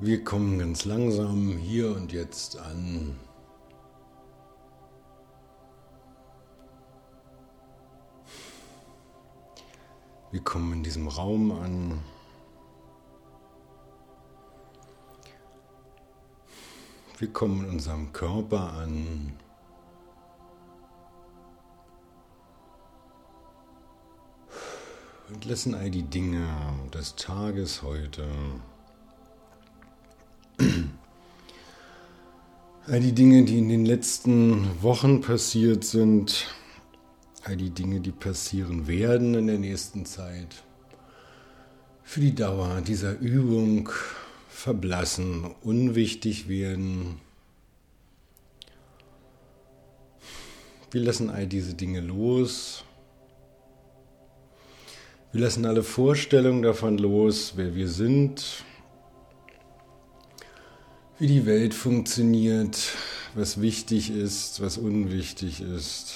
[0.00, 3.18] Wir kommen ganz langsam hier und jetzt an.
[10.30, 12.00] Wir kommen in diesem Raum an.
[17.18, 19.36] Wir kommen in unserem Körper an.
[25.28, 26.48] Und lassen all die Dinge
[26.94, 28.28] des Tages heute
[32.90, 36.46] all die Dinge, die in den letzten Wochen passiert sind,
[37.44, 40.62] all die Dinge, die passieren werden in der nächsten Zeit,
[42.02, 43.90] für die Dauer dieser Übung
[44.48, 47.20] verblassen, unwichtig werden.
[50.90, 52.84] Wir lassen all diese Dinge los.
[55.32, 58.64] Wir lassen alle Vorstellungen davon los, wer wir sind,
[61.18, 62.92] wie die Welt funktioniert,
[63.34, 66.14] was wichtig ist, was unwichtig ist.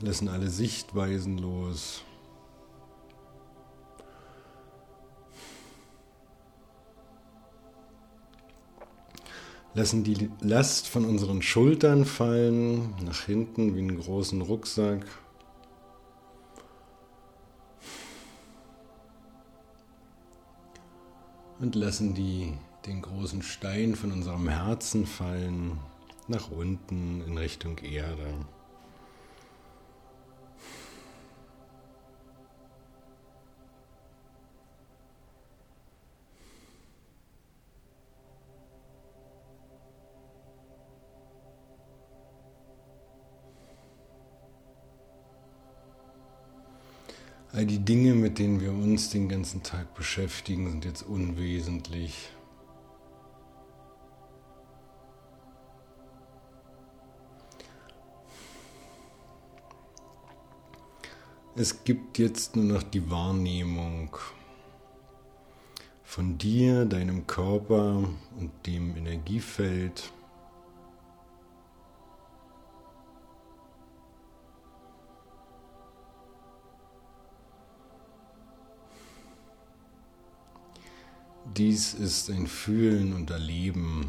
[0.00, 2.02] Lassen alle Sichtweisen los.
[9.74, 15.04] Lassen die Last von unseren Schultern fallen, nach hinten wie einen großen Rucksack.
[21.60, 22.52] Und lassen die,
[22.86, 25.78] den großen Stein von unserem Herzen fallen
[26.28, 28.34] nach unten in Richtung Erde.
[47.56, 52.30] All die Dinge, mit denen wir uns den ganzen Tag beschäftigen, sind jetzt unwesentlich.
[61.54, 64.16] Es gibt jetzt nur noch die Wahrnehmung
[66.02, 68.02] von dir, deinem Körper
[68.36, 70.10] und dem Energiefeld.
[81.52, 84.06] Dies ist ein Fühlen und Erleben.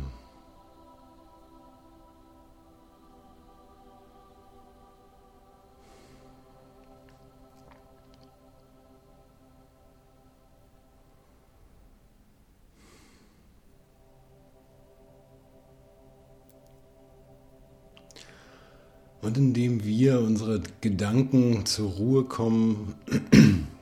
[19.22, 22.96] Und indem wir unsere Gedanken zur Ruhe kommen,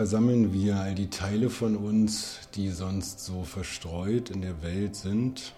[0.00, 5.52] versammeln wir all die Teile von uns, die sonst so verstreut in der Welt sind,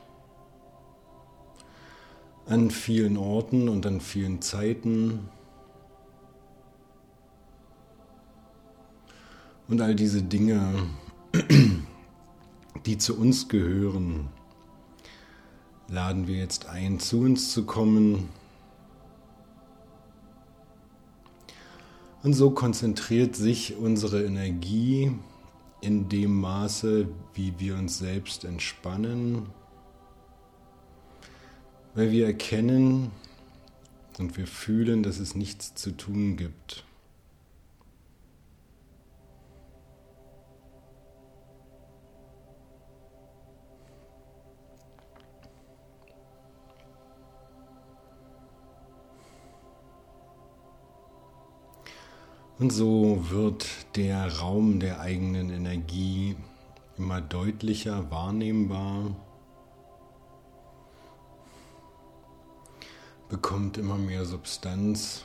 [2.47, 5.28] an vielen Orten und an vielen Zeiten.
[9.69, 10.88] Und all diese Dinge,
[12.84, 14.26] die zu uns gehören,
[15.86, 18.28] laden wir jetzt ein, zu uns zu kommen
[22.22, 25.12] Und so konzentriert sich unsere Energie
[25.81, 29.47] in dem Maße, wie wir uns selbst entspannen,
[31.94, 33.11] weil wir erkennen
[34.19, 36.84] und wir fühlen, dass es nichts zu tun gibt.
[52.62, 56.37] Und so wird der Raum der eigenen Energie
[56.97, 59.17] immer deutlicher wahrnehmbar,
[63.29, 65.25] bekommt immer mehr Substanz.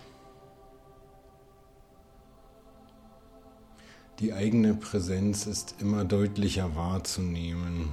[4.18, 7.90] Die eigene Präsenz ist immer deutlicher wahrzunehmen.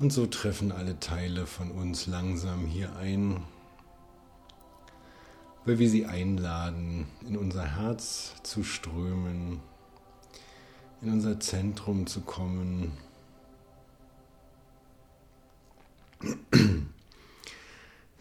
[0.00, 3.42] Und so treffen alle Teile von uns langsam hier ein,
[5.66, 9.60] weil wir sie einladen, in unser Herz zu strömen,
[11.02, 12.96] in unser Zentrum zu kommen.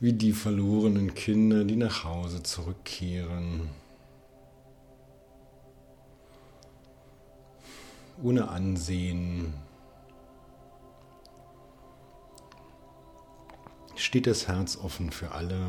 [0.02, 3.70] Wie die verlorenen Kinder, die nach Hause zurückkehren.
[8.22, 9.54] Ohne Ansehen,
[14.10, 15.68] steht das Herz offen für alle.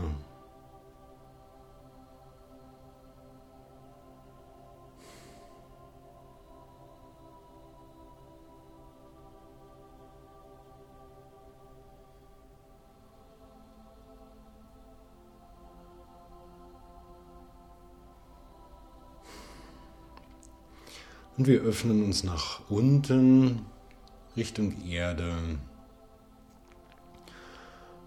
[21.37, 23.67] Und wir öffnen uns nach unten
[24.35, 25.59] Richtung Erde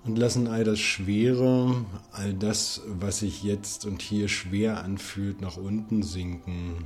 [0.05, 5.57] und lassen all das Schwere, all das, was sich jetzt und hier schwer anfühlt, nach
[5.57, 6.85] unten sinken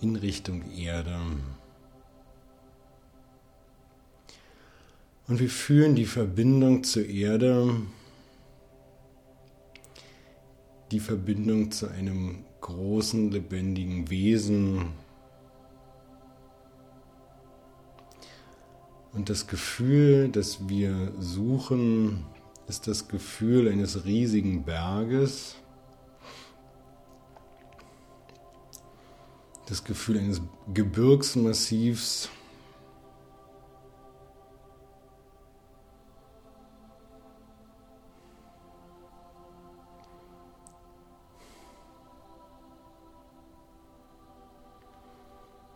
[0.00, 1.16] in Richtung Erde.
[5.28, 7.76] Und wir fühlen die Verbindung zur Erde,
[10.90, 14.88] die Verbindung zu einem großen, lebendigen Wesen.
[19.12, 22.24] Und das Gefühl, das wir suchen,
[22.66, 25.56] ist das Gefühl eines riesigen Berges,
[29.68, 30.40] das Gefühl eines
[30.72, 32.30] Gebirgsmassivs,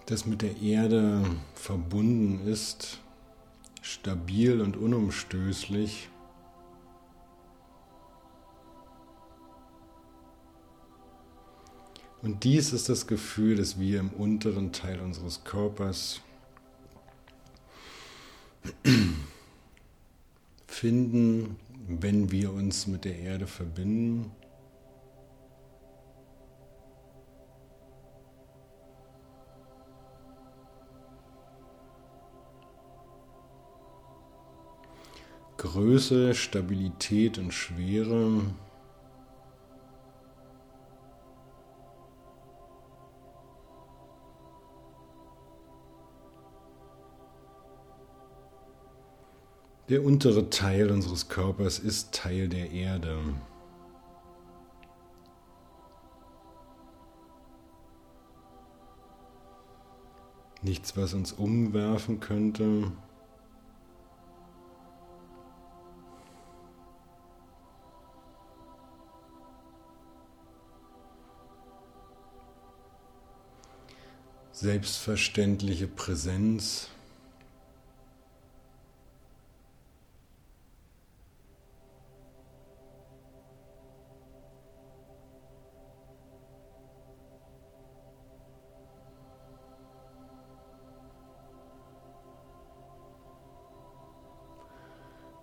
[0.06, 1.22] das mit der Erde
[1.54, 3.00] verbunden ist,
[3.86, 6.08] stabil und unumstößlich.
[12.22, 16.20] Und dies ist das Gefühl, das wir im unteren Teil unseres Körpers
[20.66, 21.56] finden,
[21.86, 24.32] wenn wir uns mit der Erde verbinden.
[35.66, 38.42] Größe, Stabilität und Schwere.
[49.88, 53.18] Der untere Teil unseres Körpers ist Teil der Erde.
[60.62, 62.92] Nichts, was uns umwerfen könnte.
[74.56, 76.88] Selbstverständliche Präsenz.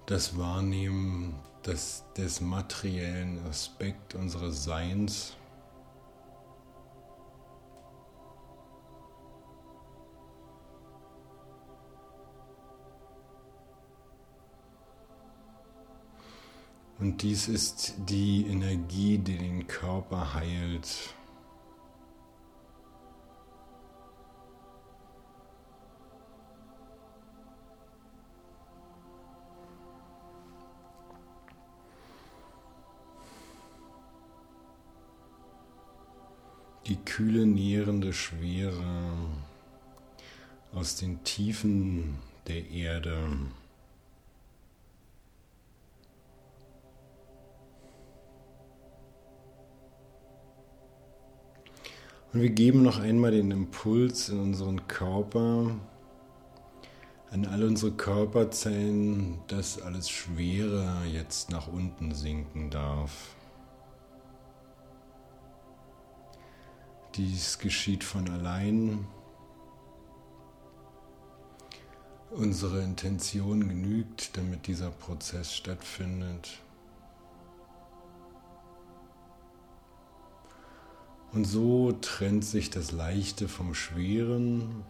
[0.05, 5.35] das Wahrnehmen des, des materiellen Aspekt unseres Seins.
[17.03, 21.13] Und dies ist die Energie, die den Körper heilt.
[36.87, 39.11] Die kühle, nährende Schwere
[40.71, 42.15] aus den Tiefen
[42.47, 43.27] der Erde.
[52.33, 55.75] Und wir geben noch einmal den Impuls in unseren Körper,
[57.29, 63.35] an all unsere Körperzellen, dass alles Schwere jetzt nach unten sinken darf.
[67.13, 69.05] Dies geschieht von allein.
[72.31, 76.57] Unsere Intention genügt, damit dieser Prozess stattfindet.
[81.33, 84.83] Und so trennt sich das Leichte vom Schweren,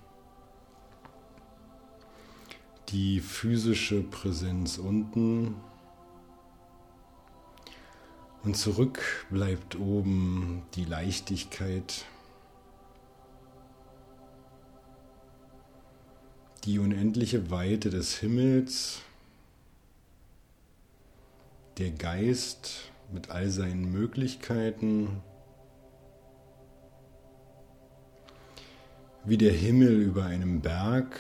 [2.89, 5.55] die physische Präsenz unten.
[8.43, 12.03] Und zurück bleibt oben die Leichtigkeit,
[16.65, 18.99] die unendliche Weite des Himmels,
[21.77, 25.21] der Geist mit all seinen Möglichkeiten,
[29.25, 31.19] wie der Himmel über einem Berg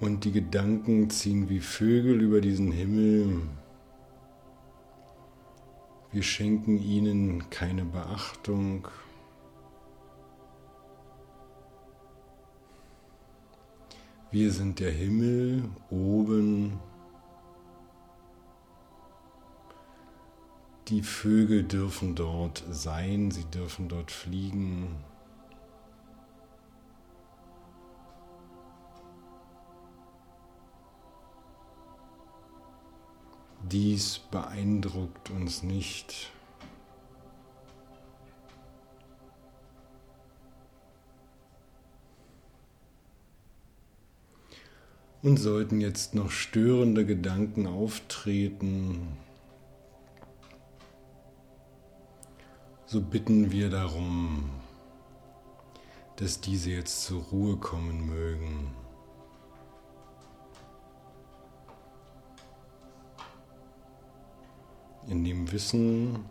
[0.00, 3.42] Und die Gedanken ziehen wie Vögel über diesen Himmel.
[6.10, 8.88] Wir schenken ihnen keine Beachtung.
[14.30, 16.80] Wir sind der Himmel oben.
[20.88, 24.96] Die Vögel dürfen dort sein, sie dürfen dort fliegen.
[33.70, 36.32] Dies beeindruckt uns nicht.
[45.22, 49.06] Und sollten jetzt noch störende Gedanken auftreten,
[52.90, 54.50] so bitten wir darum,
[56.16, 58.74] dass diese jetzt zur Ruhe kommen mögen.
[65.06, 66.24] In dem Wissen,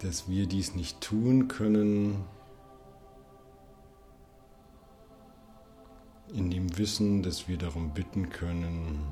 [0.00, 2.26] dass wir dies nicht tun können,
[6.34, 9.10] in dem Wissen, dass wir darum bitten können,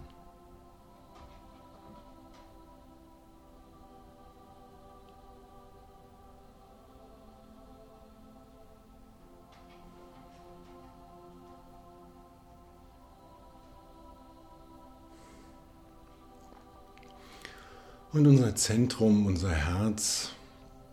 [18.16, 20.30] Und unser Zentrum, unser Herz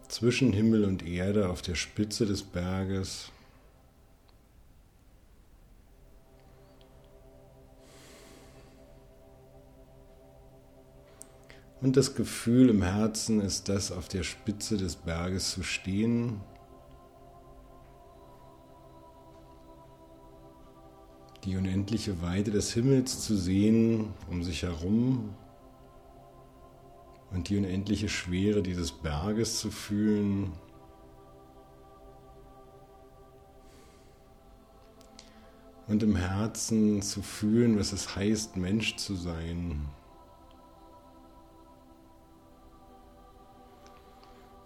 [0.10, 3.32] zwischen Himmel und Erde auf der Spitze des Berges
[11.80, 16.42] Und das Gefühl im Herzen ist das, auf der Spitze des Berges zu stehen.
[21.46, 25.34] Die unendliche Weite des Himmels zu sehen um sich herum
[27.33, 30.51] und die unendliche Schwere dieses Berges zu fühlen.
[35.87, 39.89] Und im Herzen zu fühlen, was es heißt, Mensch zu sein.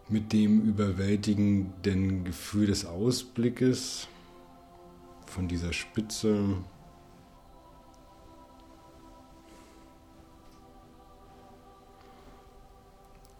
[0.09, 4.07] mit dem überwältigenden Gefühl des Ausblickes
[5.25, 6.55] von dieser Spitze.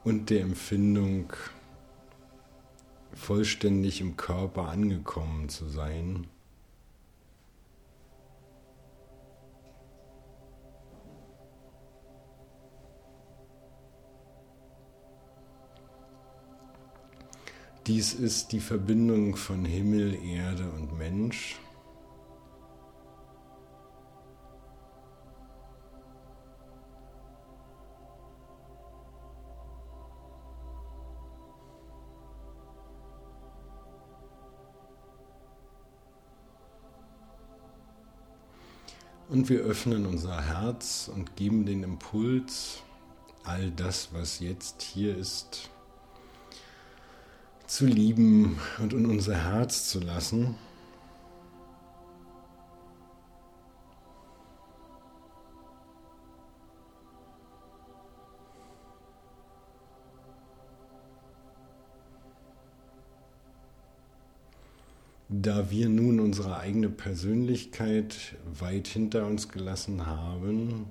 [0.07, 1.33] Und der Empfindung,
[3.13, 6.27] vollständig im Körper angekommen zu sein.
[17.85, 21.57] Dies ist die Verbindung von Himmel, Erde und Mensch.
[39.37, 42.81] Und wir öffnen unser Herz und geben den Impuls,
[43.43, 45.69] all das, was jetzt hier ist,
[47.67, 50.55] zu lieben und in unser Herz zu lassen.
[65.47, 70.87] Da wir nun unsere eigene Persönlichkeit weit hinter uns gelassen haben,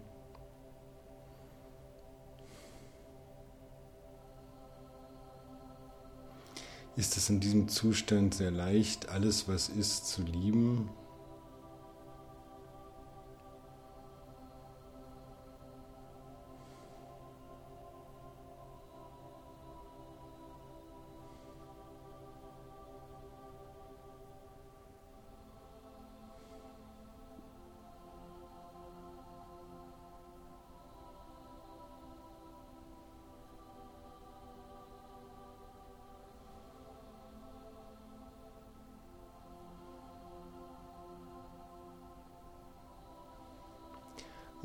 [6.97, 10.89] ist es in diesem Zustand sehr leicht, alles, was ist, zu lieben.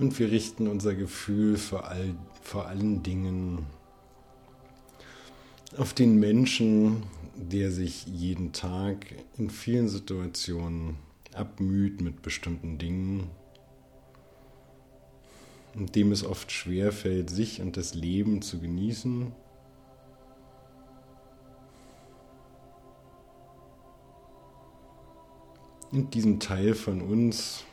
[0.02, 3.68] Und wir richten unser Gefühl vor, all, vor allen Dingen
[5.78, 7.04] auf den Menschen,
[7.36, 9.06] der sich jeden Tag
[9.38, 10.96] in vielen Situationen
[11.36, 13.30] abmüht mit bestimmten Dingen,
[15.76, 19.32] und dem es oft schwerfällt, sich und das Leben zu genießen.
[25.92, 27.66] in diesem Teil von uns,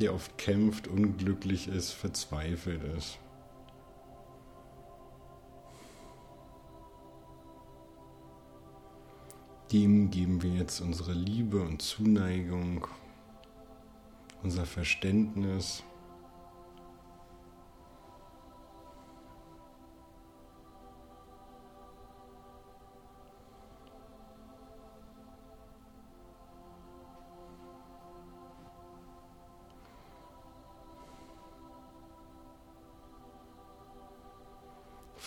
[0.00, 3.18] der oft kämpft, unglücklich ist, verzweifelt ist.
[9.72, 12.88] Dem geben wir jetzt unsere Liebe und Zuneigung,
[14.42, 15.84] unser Verständnis.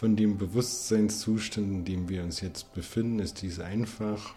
[0.03, 4.35] Von dem Bewusstseinszustand, in dem wir uns jetzt befinden, ist dies einfach.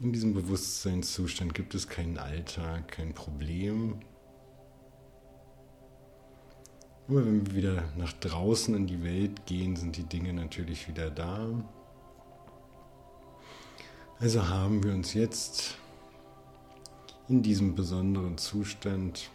[0.00, 4.00] In diesem Bewusstseinszustand gibt es keinen Alltag, kein Problem.
[7.06, 11.08] Immer wenn wir wieder nach draußen in die Welt gehen, sind die Dinge natürlich wieder
[11.08, 11.46] da.
[14.18, 15.78] Also haben wir uns jetzt
[17.28, 19.30] in diesem besonderen Zustand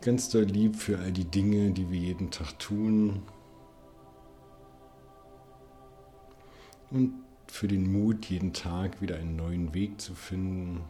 [0.00, 3.22] ganz doll lieb für all die Dinge, die wir jeden Tag tun.
[6.90, 7.12] Und
[7.46, 10.82] für den Mut, jeden Tag wieder einen neuen Weg zu finden.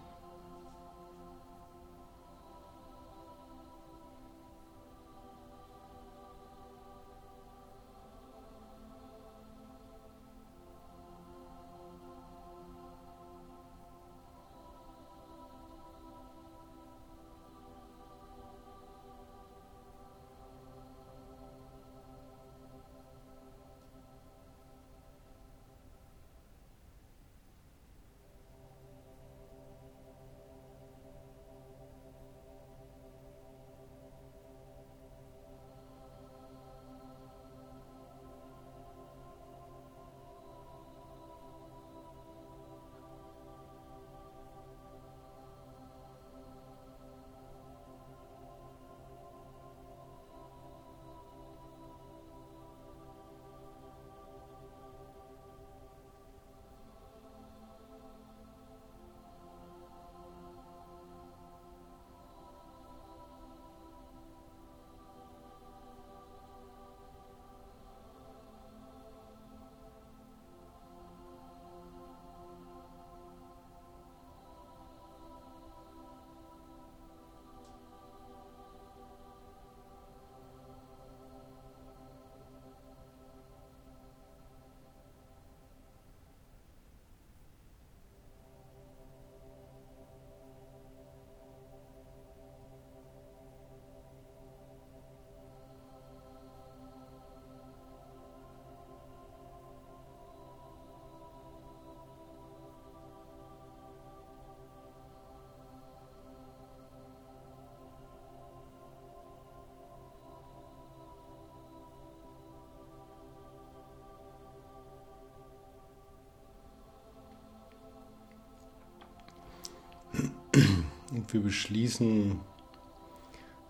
[121.33, 122.41] Wir beschließen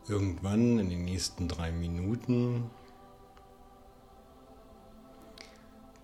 [0.08, 2.70] irgendwann in den nächsten drei Minuten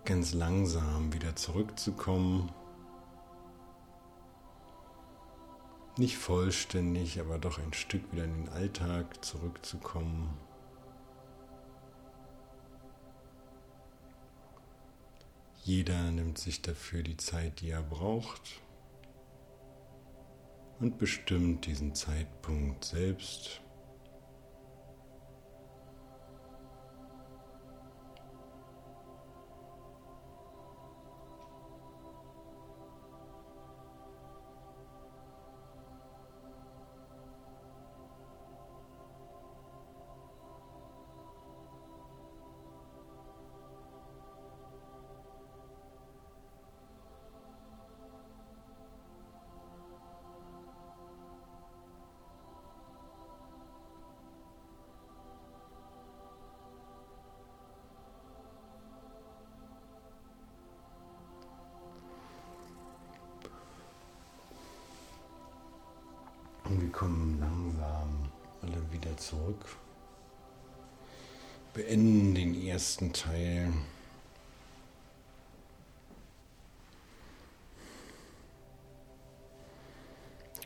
[0.04, 2.52] ganz langsam wieder zurückzukommen.
[5.98, 10.36] Nicht vollständig, aber doch ein Stück wieder in den Alltag zurückzukommen.
[15.64, 18.60] Jeder nimmt sich dafür die Zeit, die er braucht
[20.80, 23.60] und bestimmt diesen Zeitpunkt selbst.
[72.86, 73.72] Ersten Teil.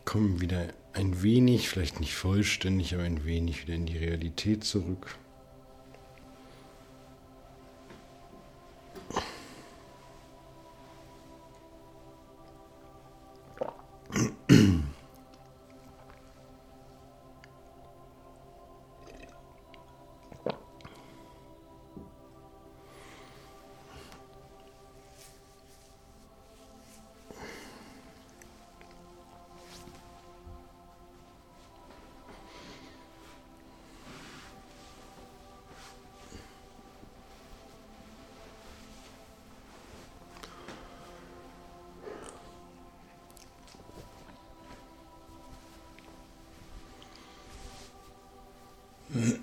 [0.04, 5.16] Kommen wieder ein wenig, vielleicht nicht vollständig, aber ein wenig wieder in die Realität zurück.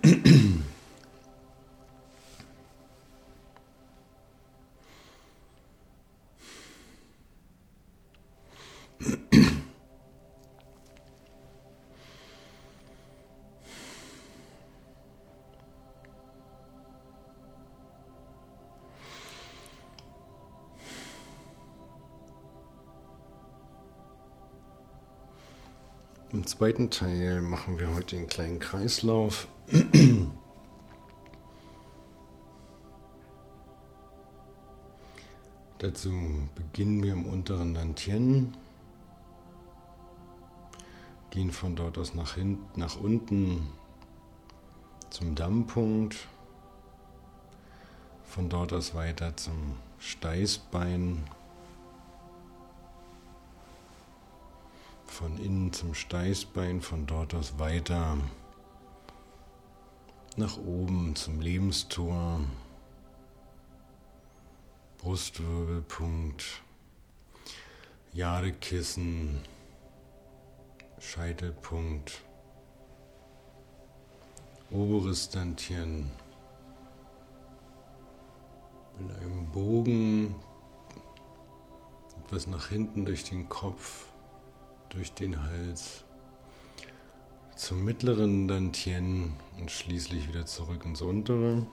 [0.08, 0.63] Im
[26.46, 29.50] zweiten Teil machen wir heute den kleinen Kreislauf.
[35.80, 36.12] Dazu
[36.56, 38.56] beginnen wir im unteren Dantien,
[41.32, 43.67] gehen von dort aus nach hinten, nach unten
[45.10, 46.15] zum Dammpunkt,
[48.23, 51.25] von dort aus weiter zum Steißbein.
[55.06, 58.17] Von innen zum Steißbein, von dort aus weiter
[60.38, 62.39] nach oben zum Lebenstor,
[65.00, 66.62] Brustwirbelpunkt,
[68.13, 69.41] Jadekissen,
[71.00, 72.21] Scheitelpunkt,
[74.69, 76.12] oberes Dantien
[79.00, 80.36] mit einem Bogen.
[82.26, 84.06] Etwas nach hinten durch den Kopf
[84.89, 86.04] durch den Hals
[87.58, 91.65] zum mittleren Dantien und schließlich wieder zurück ins untere.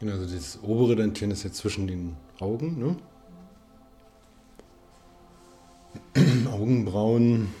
[0.00, 2.96] Genau, also das obere Dantien ist jetzt zwischen den Augen, ne?
[6.50, 7.52] Augenbrauen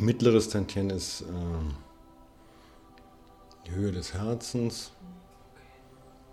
[0.00, 1.87] Mittleres Tantien ist äh,
[3.68, 4.92] die Höhe des Herzens.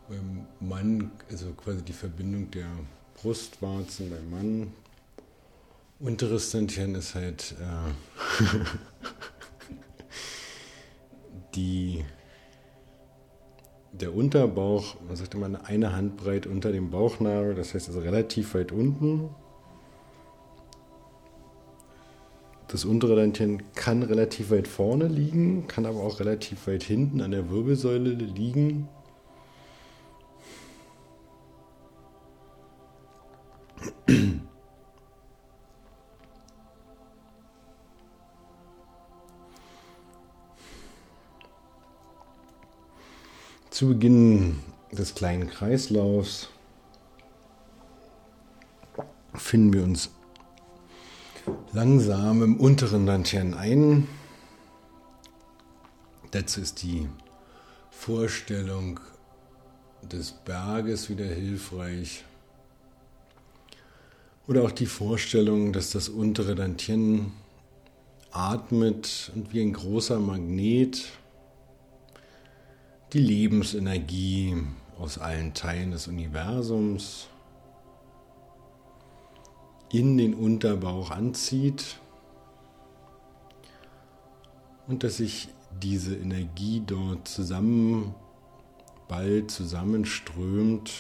[0.08, 2.68] Beim Mann, also quasi die Verbindung der
[3.16, 4.74] Brustwarzen beim Mann.
[6.00, 8.44] Unteres Tantien ist halt äh,
[11.56, 12.06] die,
[13.94, 18.72] der Unterbauch, man sagt immer eine Handbreit unter dem Bauchnabel, das heißt also relativ weit
[18.72, 19.30] unten.
[22.68, 27.32] Das untere Dantien kann relativ weit vorne liegen, kann aber auch relativ weit hinten an
[27.32, 28.90] der Wirbelsäule liegen.
[43.70, 44.60] Zu Beginn
[44.92, 46.50] des kleinen Kreislaufs
[49.34, 50.10] finden wir uns
[51.76, 54.08] langsam im unteren Lantern ein.
[56.32, 57.10] Dazu ist die
[57.92, 59.02] Vorstellung
[60.02, 62.24] des Berges wieder hilfreich.
[64.48, 67.34] Oder auch die Vorstellung, dass das untere Dantien
[68.32, 71.04] atmet und wie ein großer Magnet
[73.12, 74.56] die Lebensenergie
[74.98, 77.28] aus allen Teilen des Universums
[79.92, 82.00] in den Unterbauch anzieht
[84.88, 85.50] und dass sich
[85.82, 88.14] diese Energie dort zusammen,
[89.08, 90.92] bald zusammenströmt.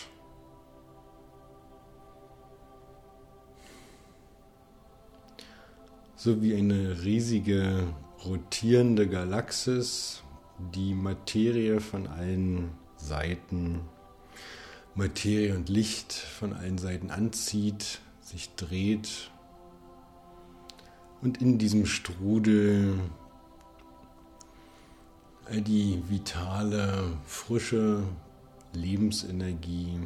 [6.15, 7.83] So wie eine riesige
[8.25, 10.23] rotierende Galaxis,
[10.73, 13.81] die Materie von allen Seiten,
[14.95, 19.29] Materie und Licht von allen Seiten anzieht sich dreht
[21.21, 22.99] und in diesem Strudel
[25.45, 28.03] all die vitale, frische
[28.73, 29.99] Lebensenergie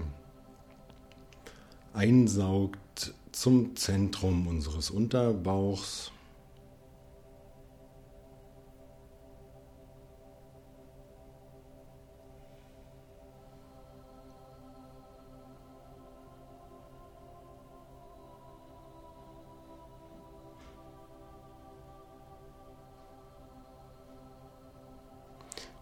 [1.94, 6.12] einsaugt zum Zentrum unseres Unterbauchs.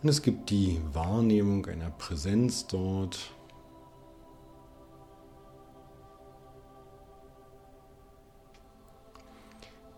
[0.03, 3.31] Und es gibt die Wahrnehmung einer Präsenz dort.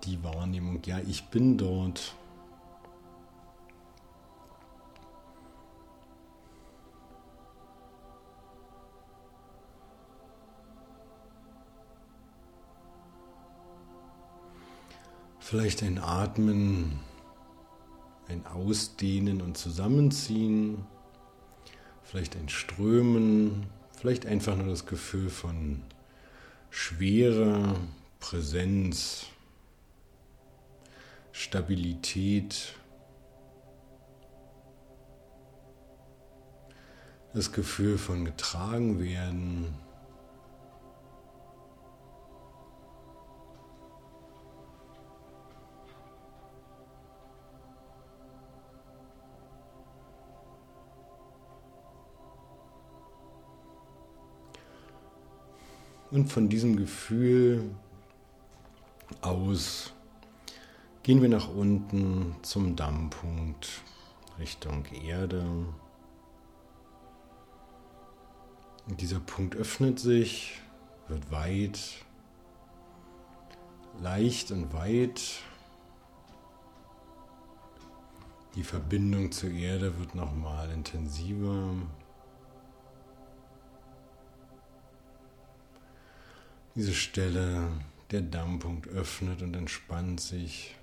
[0.06, 2.16] Die Wahrnehmung, ja, ich bin dort.
[15.40, 17.00] Vielleicht ein Atmen,
[18.30, 20.86] ein Ausdehnen und Zusammenziehen,
[22.04, 23.66] vielleicht ein Strömen,
[23.98, 25.82] vielleicht einfach nur das Gefühl von
[26.70, 27.76] Schwere,
[28.20, 29.26] Präsenz,
[31.32, 32.76] Stabilität,
[37.34, 39.74] das Gefühl von getragen werden.
[56.12, 57.70] Und von diesem Gefühl
[59.22, 59.94] aus
[61.04, 63.82] gehen wir nach unten zum Dammpunkt
[64.40, 65.46] Richtung Erde.
[68.88, 70.60] Und dieser Punkt öffnet sich,
[71.08, 71.80] wird weit,
[74.02, 75.22] leicht und weit.
[78.56, 81.74] Die Verbindung zur Erde wird nochmal intensiver.
[86.76, 87.68] Diese Stelle,
[88.12, 90.76] der Dammpunkt öffnet und entspannt sich.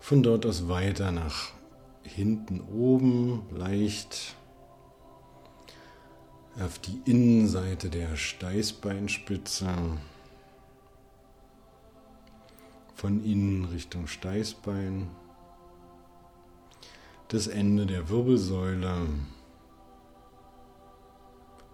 [0.00, 1.52] Von dort aus weiter nach
[2.02, 4.34] hinten oben, leicht
[6.60, 9.68] auf die Innenseite der Steißbeinspitze.
[12.94, 15.08] Von innen Richtung Steißbein.
[17.28, 19.08] Das Ende der Wirbelsäule.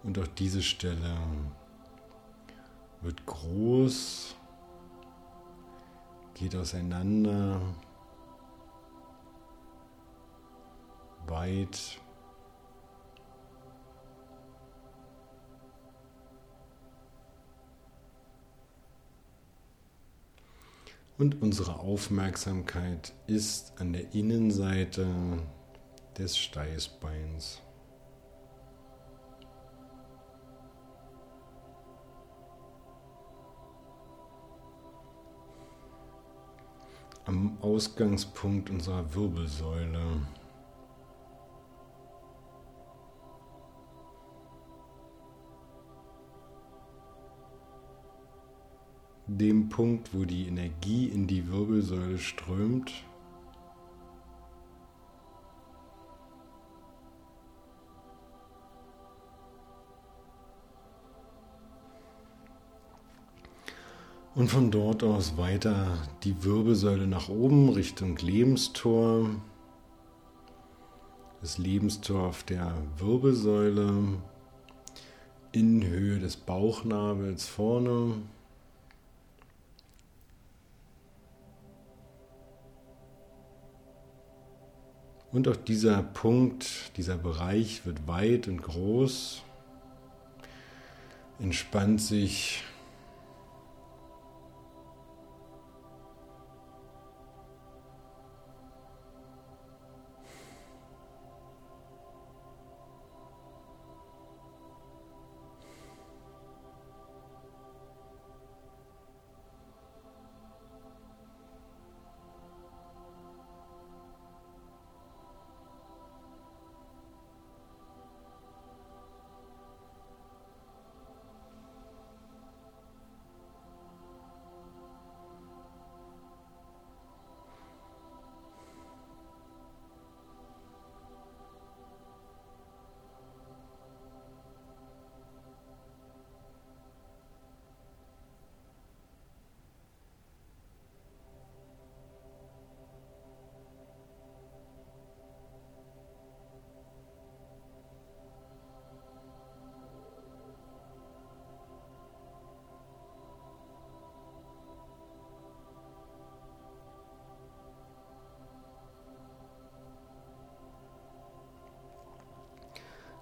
[0.05, 1.19] Und auch diese Stelle
[3.03, 4.35] wird groß,
[6.35, 7.61] geht auseinander,
[11.27, 12.01] weit.
[21.19, 25.05] Und unsere Aufmerksamkeit ist an der Innenseite
[26.17, 27.61] des Steißbeins.
[37.25, 40.23] Am Ausgangspunkt unserer Wirbelsäule.
[49.39, 52.93] Dem Punkt, wo die Energie in die Wirbelsäule strömt.
[64.35, 69.31] Und von dort aus weiter die Wirbelsäule nach oben Richtung Lebenstor.
[71.41, 74.21] Das Lebenstor auf der Wirbelsäule
[75.51, 78.15] in Höhe des Bauchnabels vorne.
[85.31, 89.43] Und auch dieser Punkt, dieser Bereich wird weit und groß,
[91.39, 92.63] entspannt sich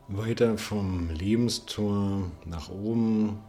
[0.08, 3.40] Weiter vom Lebenstor nach oben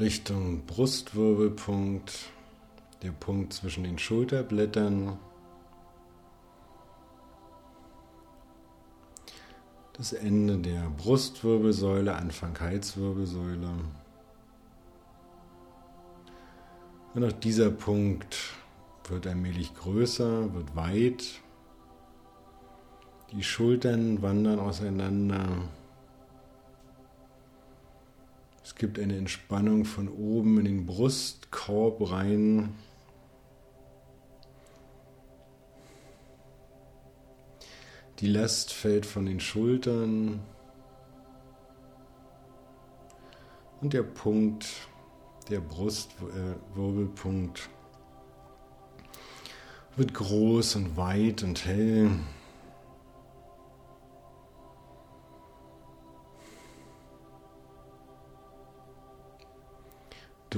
[0.00, 2.30] Richtung Brustwirbelpunkt,
[3.02, 5.18] der Punkt zwischen den Schulterblättern.
[9.92, 13.74] Das Ende der Brustwirbelsäule, Anfang Halswirbelsäule.
[17.12, 18.54] Und auch dieser Punkt
[19.06, 21.42] wird allmählich größer, wird weit.
[23.32, 25.68] Die Schultern wandern auseinander.
[28.64, 32.74] Es gibt eine Entspannung von oben in den Brustkorb rein.
[38.20, 40.40] Die Last fällt von den Schultern.
[43.82, 44.68] Und der Punkt,
[45.50, 47.68] der Brustwirbelpunkt, äh,
[49.98, 52.10] wird groß und weit und hell.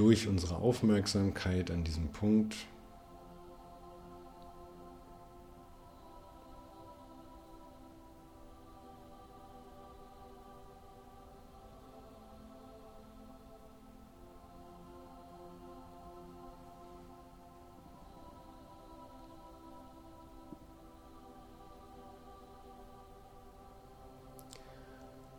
[0.01, 2.55] Durch unsere Aufmerksamkeit an diesem Punkt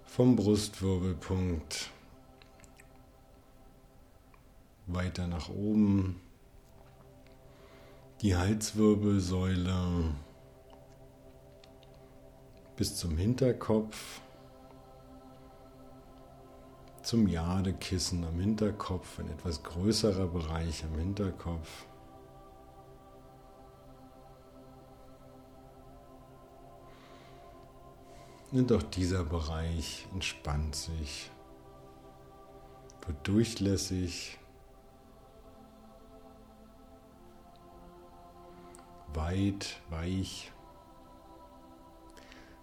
[0.07, 1.91] vom Brustwirbelpunkt
[4.95, 6.21] weiter nach oben,
[8.21, 10.15] die Halswirbelsäule
[12.77, 14.21] bis zum Hinterkopf,
[17.03, 21.87] zum Jadekissen am Hinterkopf, ein etwas größerer Bereich am Hinterkopf.
[28.53, 31.31] Und auch dieser Bereich entspannt sich,
[33.07, 34.39] wird durchlässig,
[39.15, 40.53] weit, weich,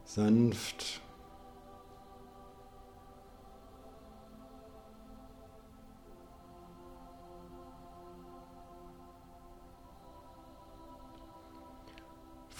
[0.03, 1.01] sanft.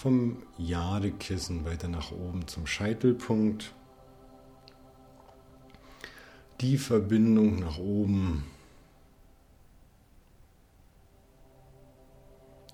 [0.00, 3.74] vom Jadekissen weiter nach oben zum Scheitelpunkt.
[6.62, 8.46] Die Verbindung nach oben.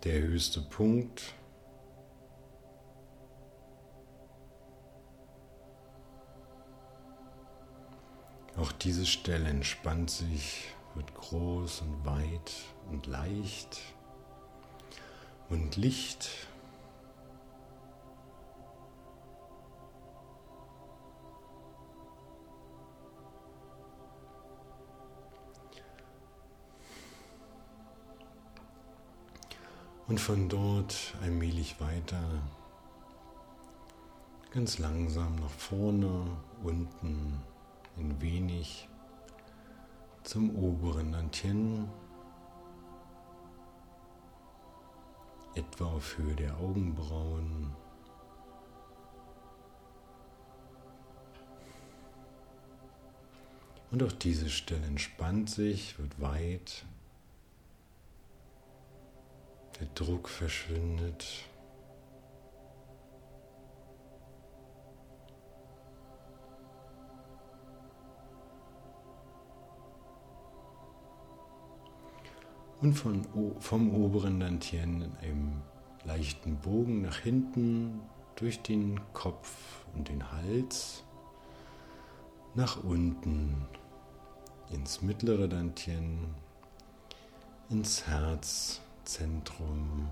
[0.07, 1.35] Der höchste Punkt.
[8.57, 12.53] Auch diese Stelle entspannt sich, wird groß und weit
[12.88, 13.81] und leicht
[15.49, 16.31] und Licht
[30.09, 32.23] Und von dort allmählich weiter,
[34.53, 36.25] ganz langsam nach vorne,
[36.62, 37.42] unten,
[37.97, 38.88] ein wenig
[40.23, 41.88] zum oberen Antien,
[45.57, 47.73] etwa auf Höhe der Augenbrauen.
[53.90, 56.85] Und auch diese Stelle entspannt sich, wird weit
[59.80, 61.44] der Druck verschwindet.
[72.81, 73.27] Und von,
[73.58, 75.62] vom oberen Dantien in einem
[76.04, 78.02] leichten Bogen nach hinten
[78.37, 81.02] durch den Kopf und den Hals
[82.54, 83.66] nach unten
[84.70, 86.35] ins mittlere Dantien,
[87.70, 90.09] ins Herz Zentrum.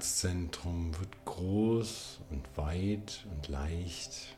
[0.00, 4.34] Herzzentrum wird groß und weit und leicht.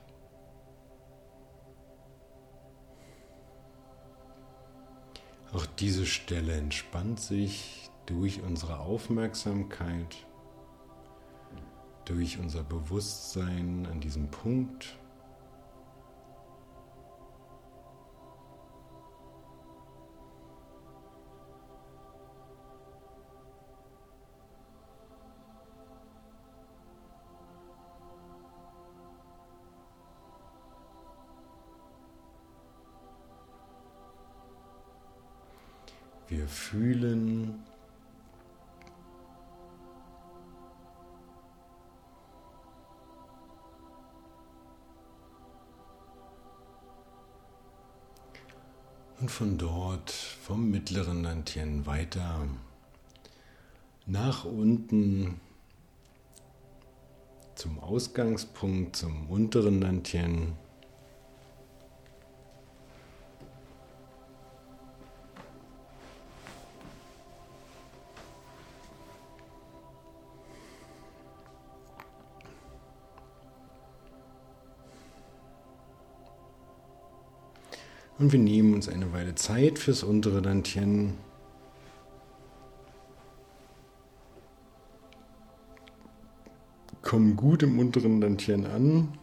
[5.52, 10.26] Auch diese Stelle entspannt sich durch unsere Aufmerksamkeit,
[12.06, 14.98] durch unser Bewusstsein an diesem Punkt.
[36.52, 37.64] Fühlen,
[49.22, 52.48] und von dort vom mittleren Landchen weiter
[54.04, 55.40] nach unten
[57.54, 60.54] zum Ausgangspunkt, zum unteren Landchen.
[78.22, 81.14] Und wir nehmen uns eine Weile Zeit fürs untere Landchen.
[87.02, 89.18] Kommen gut im unteren Landchen an,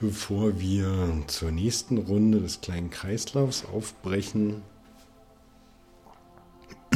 [0.00, 4.62] bevor wir zur nächsten Runde des kleinen Kreislaufs aufbrechen.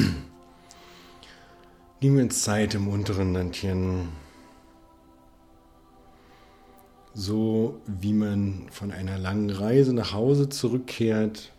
[2.01, 4.09] Nehmen wir uns Zeit im unteren Landchen
[7.15, 11.53] so wie man von einer langen Reise nach Hause zurückkehrt.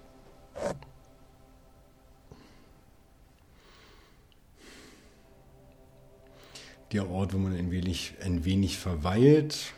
[6.91, 9.73] Der Ort, wo man ein wenig, ein wenig verweilt,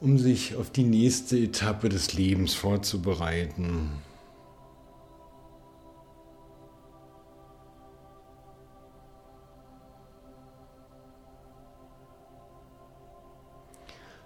[0.00, 3.90] um sich auf die nächste Etappe des Lebens vorzubereiten.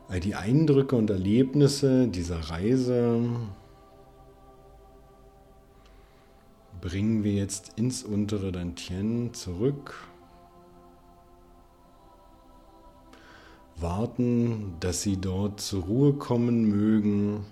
[0.09, 3.29] All die Eindrücke und Erlebnisse dieser Reise
[6.81, 9.95] bringen wir jetzt ins untere Dantien zurück.
[13.75, 17.45] Warten, dass sie dort zur Ruhe kommen mögen.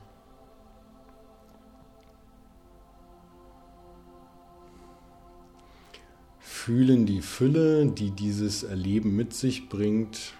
[6.38, 10.34] Fühlen die Fülle, die dieses Erleben mit sich bringt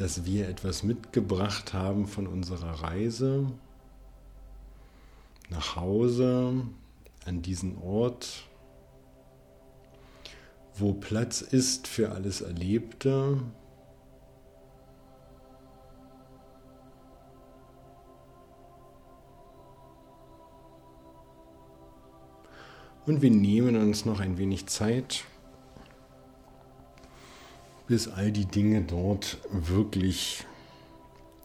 [0.00, 3.52] dass wir etwas mitgebracht haben von unserer Reise
[5.50, 6.62] nach Hause,
[7.26, 8.46] an diesen Ort,
[10.74, 13.42] wo Platz ist für alles Erlebte.
[23.04, 25.24] Und wir nehmen uns noch ein wenig Zeit,
[27.90, 30.46] bis all die Dinge dort wirklich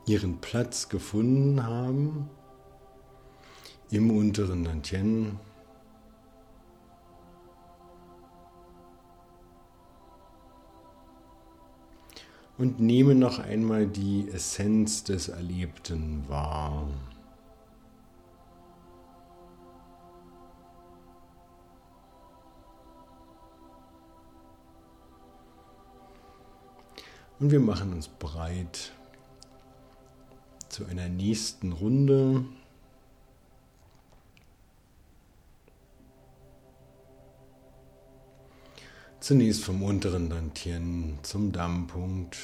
[0.05, 2.29] ihren Platz gefunden haben
[3.89, 5.39] im unteren Dantien.
[12.59, 16.87] Und nehme noch einmal die Essenz des Erlebten wahr.
[27.39, 28.93] Und wir machen uns bereit
[30.69, 32.45] zu einer nächsten Runde.
[39.19, 42.37] Zunächst vom unteren Dantien zum Dammpunkt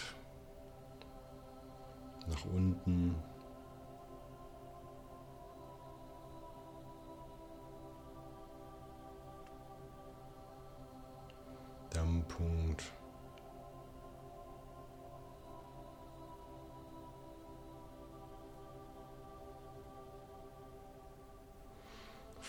[2.28, 3.16] nach unten.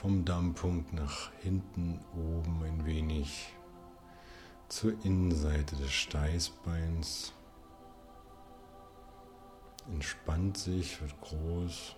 [0.03, 3.55] Vom Dammpunkt nach hinten oben ein wenig
[4.69, 7.33] zur Innenseite des Steißbeins.
[9.93, 11.95] Entspannt sich, wird groß.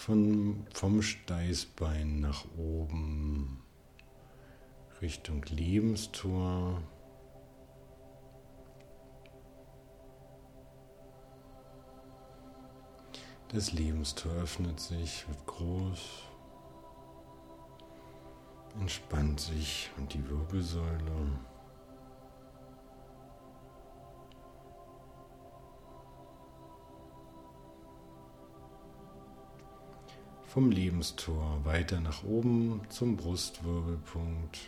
[0.00, 3.62] Von, vom Steißbein nach oben
[5.02, 6.80] Richtung Lebenstor.
[13.48, 16.22] Das Lebenstor öffnet sich, wird groß,
[18.80, 21.49] entspannt sich und die Wirbelsäule.
[30.52, 34.58] vom Lebenstor weiter nach oben zum Brustwirbelpunkt,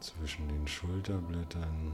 [0.00, 1.92] zwischen den Schulterblättern.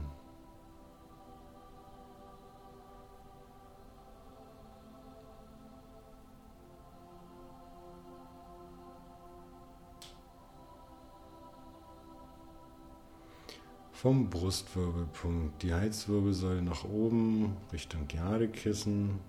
[13.93, 19.21] Vom Brustwirbelpunkt die Heizwirbelsäule nach oben Richtung Jadekissen.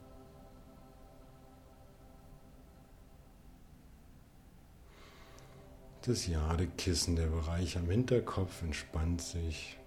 [6.02, 9.78] Das Jadekissen, der Bereich am Hinterkopf entspannt sich.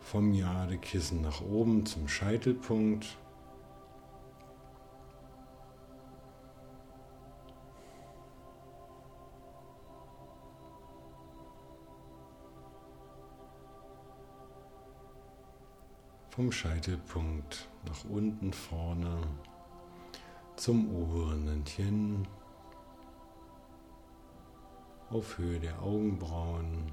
[0.00, 3.16] Vom Jadekissen nach oben zum Scheitelpunkt.
[16.30, 19.20] Vom Scheitelpunkt nach unten vorne
[20.56, 22.26] zum oberen Nantien
[25.10, 26.92] auf Höhe der Augenbrauen.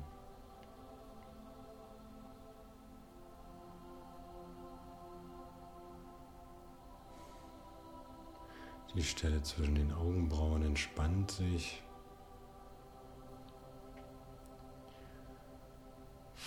[8.96, 11.84] Die Stelle zwischen den Augenbrauen entspannt sich.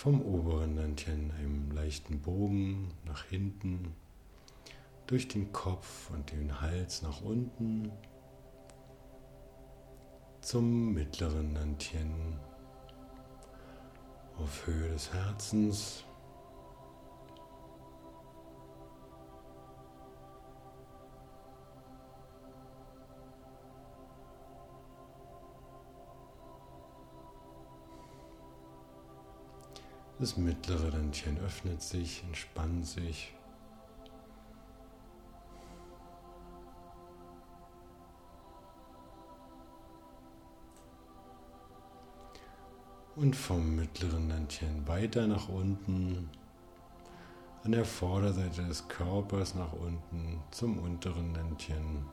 [0.01, 3.93] Vom oberen Nantien einem leichten Bogen nach hinten,
[5.05, 7.91] durch den Kopf und den Hals nach unten,
[10.41, 12.39] zum mittleren Nantien
[14.39, 16.03] auf Höhe des Herzens.
[30.21, 33.33] Das mittlere Randchen öffnet sich, entspannt sich.
[43.15, 46.29] Und vom mittleren Randchen weiter nach unten,
[47.63, 52.05] an der Vorderseite des Körpers nach unten zum unteren Randchen.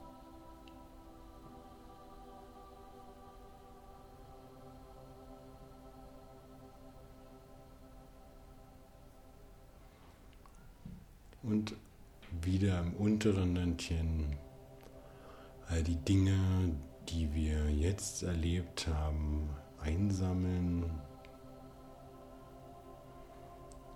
[11.49, 11.75] Und
[12.41, 14.37] wieder im unteren Ländchen
[15.67, 16.37] all die Dinge,
[17.09, 20.85] die wir jetzt erlebt haben, einsammeln,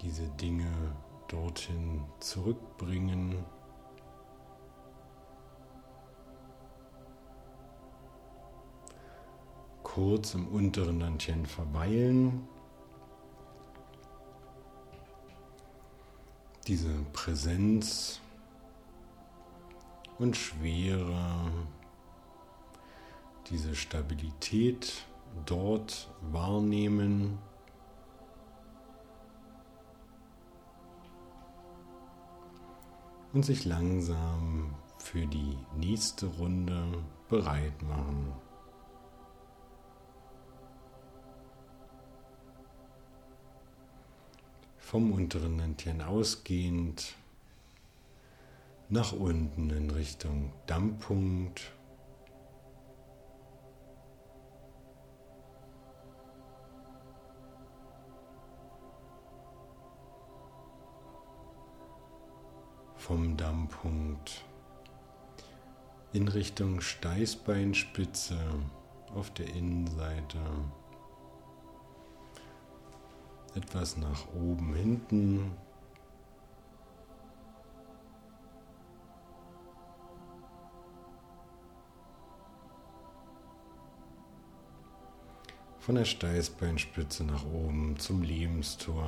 [0.01, 0.71] diese Dinge
[1.27, 3.35] dorthin zurückbringen.
[9.83, 12.47] Kurz im unteren Landchen verweilen
[16.67, 18.21] diese Präsenz
[20.19, 21.51] und Schwere,
[23.49, 25.05] diese Stabilität
[25.45, 27.37] dort wahrnehmen.
[33.33, 38.31] Und sich langsam für die nächste Runde bereit machen.
[44.93, 47.15] Vom unteren Nantien ausgehend
[48.89, 51.71] nach unten in Richtung Dammpunkt.
[62.95, 64.45] Vom Dammpunkt
[66.11, 68.37] in Richtung Steißbeinspitze
[69.15, 70.37] auf der Innenseite
[73.55, 75.51] etwas nach oben, hinten.
[85.79, 89.05] Von der Steißbeinspitze nach oben zum Lebenstor.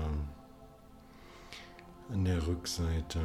[2.11, 3.21] An der Rückseite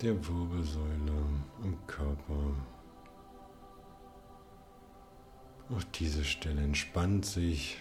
[0.00, 1.12] der Wirbelsäule
[1.62, 2.54] am Körper.
[5.70, 7.78] Auch diese Stelle entspannt sich.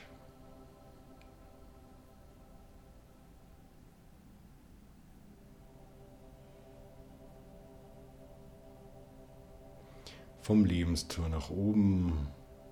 [10.52, 12.28] Vom Lebenstor nach oben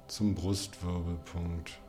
[0.09, 1.79] zum Brustwirbelpunkt.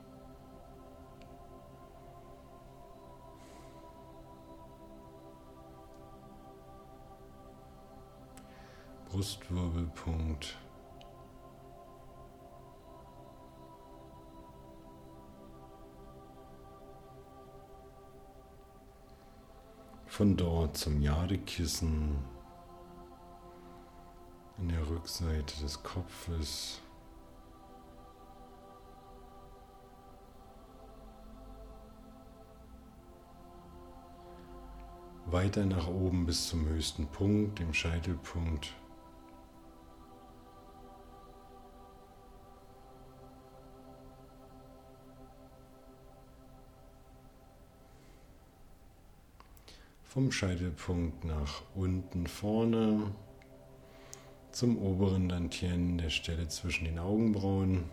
[9.09, 10.57] Brustwirbelpunkt.
[20.07, 22.40] Von dort zum Jadekissen
[24.61, 26.81] in der Rückseite des Kopfes.
[35.27, 38.75] Weiter nach oben bis zum höchsten Punkt, dem Scheitelpunkt.
[50.03, 53.13] vom Scheitelpunkt nach unten vorne
[54.53, 57.91] zum oberen Dantien, der Stelle zwischen den Augenbrauen.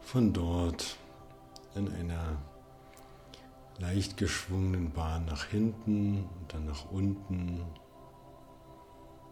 [0.00, 0.96] Von dort
[1.74, 2.38] in einer
[3.78, 7.64] leicht geschwungenen Bahn nach hinten und dann nach unten,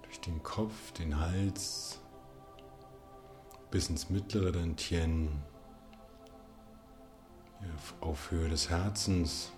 [0.03, 2.01] durch den Kopf, den Hals,
[3.71, 5.31] bis ins mittlere Dantien
[8.01, 9.51] auf Höhe des Herzens.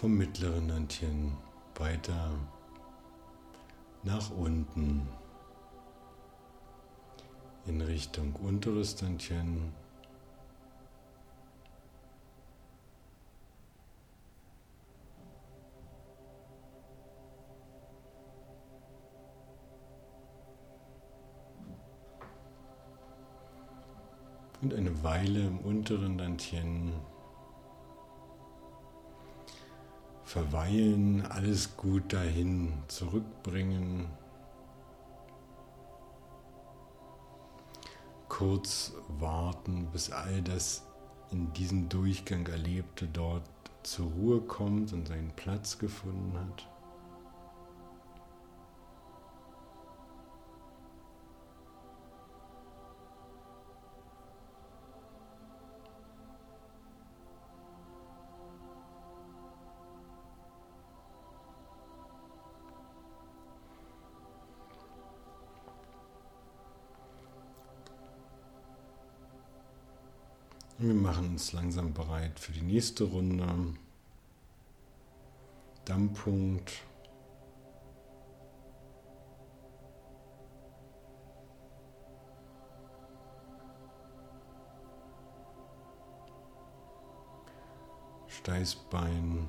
[0.00, 1.36] Vom mittleren Antien
[1.74, 2.30] weiter
[4.02, 5.06] nach unten.
[7.66, 9.74] In Richtung unteres Dantien
[24.62, 26.94] und eine Weile im unteren Dantien
[30.30, 34.06] verweilen, alles gut dahin zurückbringen.
[38.28, 40.86] Kurz warten, bis all das
[41.32, 43.42] in diesem Durchgang Erlebte dort
[43.82, 46.69] zur Ruhe kommt und seinen Platz gefunden hat.
[71.10, 73.44] Machen uns langsam bereit für die nächste Runde.
[75.84, 76.70] Dammpunkt.
[88.28, 89.48] Steißbein.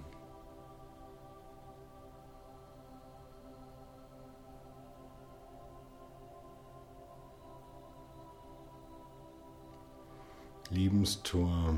[10.72, 11.76] Lebenstor.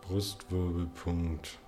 [0.00, 1.60] Brustwirbelpunkt.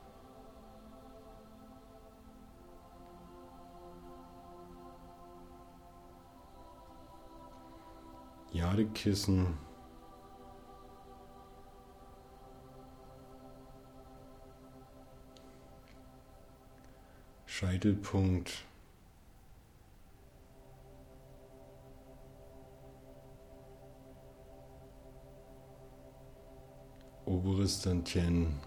[8.52, 9.69] Jadekissen.
[17.60, 18.64] Scheitelpunkt.
[27.26, 28.58] Oberes Dantien.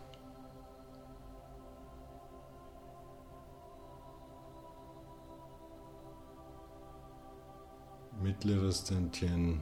[8.22, 9.60] Mittleres Dantien.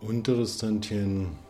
[0.00, 1.49] Unteres Dantien.